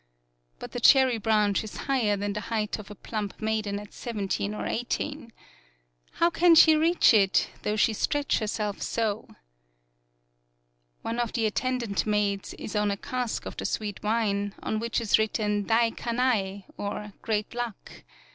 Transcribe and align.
But 0.57 0.71
the 0.71 0.79
cherry 0.79 1.19
branch 1.19 1.63
is 1.63 1.77
higher 1.85 2.17
than 2.17 2.33
the 2.33 2.39
height 2.49 2.79
of 2.79 2.89
a 2.89 2.95
plump 2.95 3.39
maiden 3.39 3.77
at 3.79 3.93
seven 3.93 4.27
teen 4.27 4.55
or 4.55 4.65
eighteen. 4.65 5.31
How 6.13 6.31
can 6.31 6.55
she 6.55 6.75
reach 6.75 7.13
it, 7.13 7.51
109 7.61 7.61
PAULOWNIA 7.61 7.61
though 7.61 7.75
she 7.75 7.93
stretch 7.93 8.39
herself 8.39 8.81
so?... 8.81 9.29
One 11.03 11.19
of 11.19 11.33
the 11.33 11.45
attendant 11.45 12.07
maids 12.07 12.55
is 12.55 12.75
on 12.75 12.89
a 12.89 12.97
cask 12.97 13.45
of 13.45 13.57
the 13.57 13.65
sweet 13.65 14.01
wine, 14.01 14.55
on 14.63 14.79
which 14.79 14.99
is 14.99 15.19
written 15.19 15.65
Dai 15.65 15.91
kanai, 15.91 16.63
or 16.77 17.13
Great 17.21 17.53
Luck. 17.53 18.03